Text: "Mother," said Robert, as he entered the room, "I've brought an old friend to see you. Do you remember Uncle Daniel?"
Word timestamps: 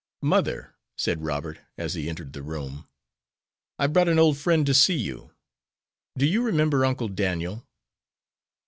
"Mother," 0.23 0.73
said 0.97 1.21
Robert, 1.21 1.59
as 1.77 1.93
he 1.93 2.09
entered 2.09 2.33
the 2.33 2.41
room, 2.41 2.87
"I've 3.77 3.93
brought 3.93 4.07
an 4.07 4.17
old 4.17 4.35
friend 4.35 4.65
to 4.65 4.73
see 4.73 4.97
you. 4.97 5.29
Do 6.17 6.25
you 6.25 6.41
remember 6.41 6.83
Uncle 6.85 7.07
Daniel?" 7.07 7.67